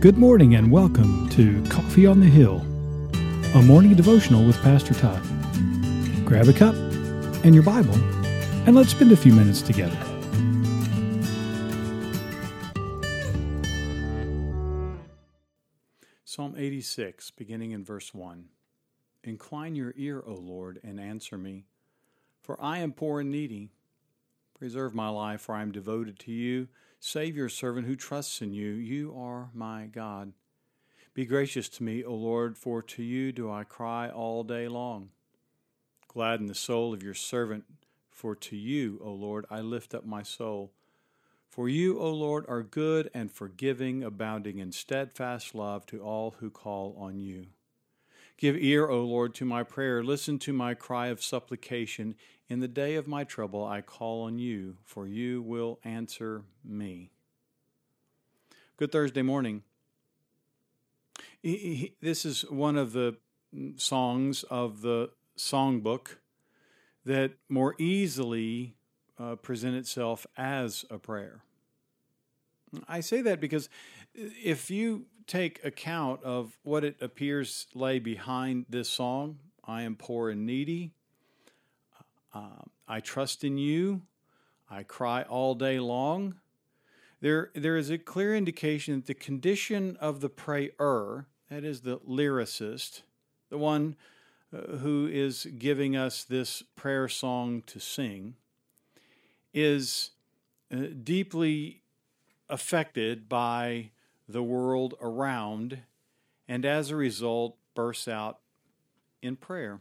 [0.00, 2.62] Good morning and welcome to Coffee on the Hill,
[3.54, 5.22] a morning devotional with Pastor Todd.
[6.24, 6.74] Grab a cup
[7.44, 7.92] and your Bible,
[8.64, 9.98] and let's spend a few minutes together.
[16.24, 18.46] Psalm 86, beginning in verse 1.
[19.24, 21.66] Incline your ear, O Lord, and answer me,
[22.40, 23.68] for I am poor and needy.
[24.60, 26.68] Preserve my life, for I am devoted to you.
[26.98, 28.72] Save your servant who trusts in you.
[28.72, 30.34] You are my God.
[31.14, 35.08] Be gracious to me, O Lord, for to you do I cry all day long.
[36.08, 37.64] Gladden the soul of your servant,
[38.10, 40.72] for to you, O Lord, I lift up my soul.
[41.48, 46.50] For you, O Lord, are good and forgiving, abounding in steadfast love to all who
[46.50, 47.46] call on you.
[48.40, 50.02] Give ear, O Lord, to my prayer.
[50.02, 52.14] Listen to my cry of supplication.
[52.48, 57.10] In the day of my trouble, I call on you, for you will answer me.
[58.78, 59.62] Good Thursday morning.
[61.42, 63.18] This is one of the
[63.76, 66.16] songs of the songbook
[67.04, 68.74] that more easily
[69.18, 71.42] uh, present itself as a prayer.
[72.88, 73.68] I say that because
[74.14, 80.30] if you take account of what it appears lay behind this song I am poor
[80.30, 80.90] and needy.
[82.34, 84.02] Uh, I trust in you.
[84.68, 86.34] I cry all day long.
[87.20, 91.98] There, there is a clear indication that the condition of the prayer, that is the
[91.98, 93.02] lyricist,
[93.48, 93.94] the one
[94.52, 98.34] uh, who is giving us this prayer song to sing,
[99.54, 100.10] is
[100.74, 101.82] uh, deeply
[102.48, 103.90] affected by
[104.32, 105.78] the world around,
[106.48, 108.38] and as a result, bursts out
[109.22, 109.80] in prayer.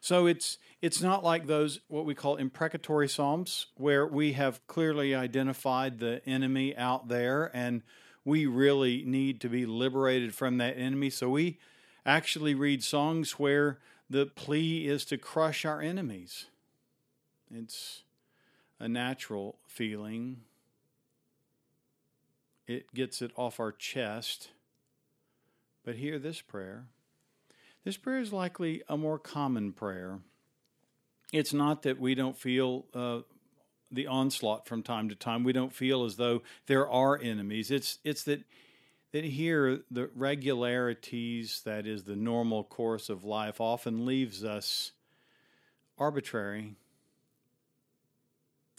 [0.00, 5.14] So it's it's not like those what we call imprecatory psalms where we have clearly
[5.14, 7.82] identified the enemy out there and
[8.24, 11.10] we really need to be liberated from that enemy.
[11.10, 11.58] So we
[12.04, 13.78] actually read songs where
[14.10, 16.46] the plea is to crush our enemies.
[17.52, 18.02] It's
[18.78, 20.42] a natural feeling
[22.66, 24.50] it gets it off our chest.
[25.84, 26.86] But hear this prayer.
[27.84, 30.18] This prayer is likely a more common prayer.
[31.32, 33.20] It's not that we don't feel uh,
[33.92, 35.44] the onslaught from time to time.
[35.44, 37.70] We don't feel as though there are enemies.
[37.70, 38.44] It's it's that
[39.12, 44.92] that here the regularities that is the normal course of life often leaves us
[45.98, 46.74] arbitrary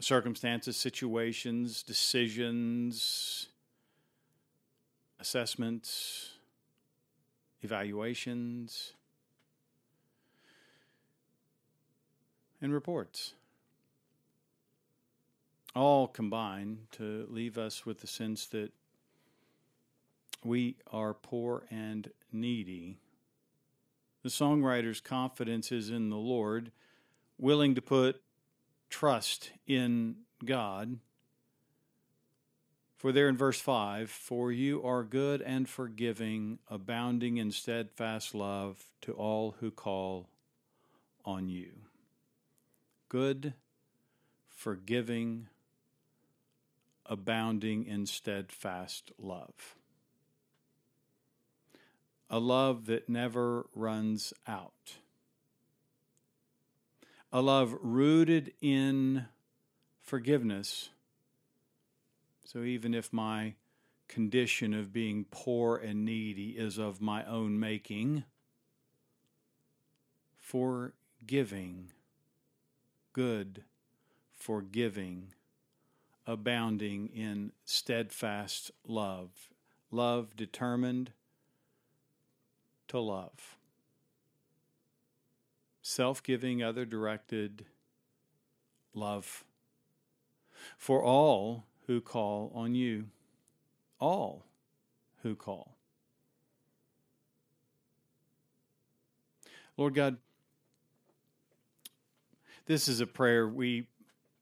[0.00, 3.48] circumstances, situations, decisions,
[5.20, 6.38] assessments,
[7.62, 8.94] evaluations,
[12.60, 13.34] and reports.
[15.74, 18.72] All combine to leave us with the sense that
[20.42, 22.98] we are poor and needy.
[24.22, 26.72] The songwriter's confidence is in the Lord,
[27.38, 28.20] willing to put
[28.88, 30.98] trust in God
[33.00, 38.84] for there in verse 5, for you are good and forgiving, abounding in steadfast love
[39.00, 40.28] to all who call
[41.24, 41.70] on you.
[43.08, 43.54] Good,
[44.50, 45.48] forgiving,
[47.06, 49.76] abounding in steadfast love.
[52.28, 54.96] A love that never runs out.
[57.32, 59.24] A love rooted in
[60.02, 60.90] forgiveness
[62.52, 63.54] so even if my
[64.08, 68.24] condition of being poor and needy is of my own making,
[70.36, 71.92] forgiving,
[73.12, 73.62] good,
[74.32, 75.28] forgiving,
[76.26, 79.30] abounding in steadfast love,
[79.92, 81.12] love determined
[82.88, 83.56] to love,
[85.82, 87.64] self giving, other directed
[88.92, 89.44] love.
[90.76, 93.04] For all who call on you.
[93.98, 94.44] All
[95.24, 95.74] who call.
[99.76, 100.18] Lord God,
[102.66, 103.88] this is a prayer we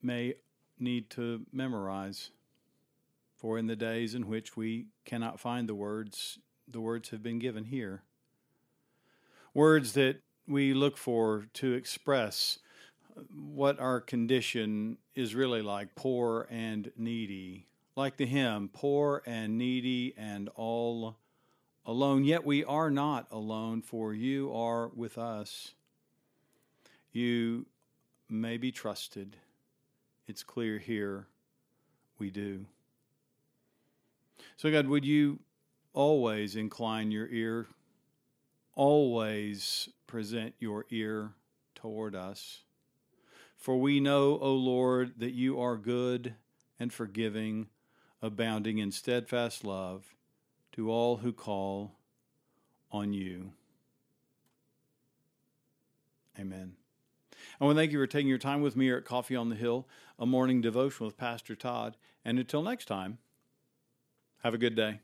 [0.03, 0.35] may
[0.79, 2.33] need to memorize.
[3.39, 6.39] For in the days in which we cannot find the words,
[6.71, 8.03] the words have been given here.
[9.55, 12.59] Words that we look for to express
[13.35, 17.67] what our condition is really like poor and needy.
[17.97, 21.17] Like the hymn, poor and needy and all
[21.85, 22.25] alone.
[22.25, 25.75] Yet we are not alone, for you are with us.
[27.13, 27.67] You
[28.29, 29.37] may be trusted.
[30.27, 31.27] It's clear here
[32.19, 32.67] we do.
[34.57, 35.41] So, God, would you
[35.93, 37.67] always incline your ear,
[38.75, 41.33] always present your ear
[41.75, 42.63] toward us?
[43.59, 46.35] For we know, O Lord, that you are good
[46.79, 47.67] and forgiving,
[48.23, 50.15] abounding in steadfast love
[50.73, 51.97] to all who call
[52.93, 53.53] on you.
[56.39, 56.75] Amen.
[57.61, 59.49] I want to thank you for taking your time with me here at Coffee on
[59.49, 59.89] the Hill,
[60.21, 61.97] a morning devotion with Pastor Todd.
[62.25, 63.19] And until next time,
[64.45, 65.01] have a good day.